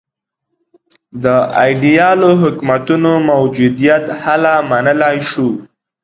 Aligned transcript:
د 1.23 1.25
ایدیالو 1.63 2.31
حکومتونو 2.43 3.11
موجودیت 3.31 4.05
هله 4.23 4.53
منلای 4.69 5.17
شو. 5.29 5.47